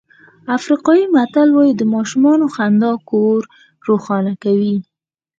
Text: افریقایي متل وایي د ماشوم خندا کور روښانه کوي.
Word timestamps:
افریقایي 0.57 1.05
متل 1.13 1.49
وایي 1.53 1.73
د 1.77 1.81
ماشوم 1.93 2.25
خندا 2.55 2.91
کور 3.09 3.41
روښانه 3.87 4.33
کوي. 4.43 4.75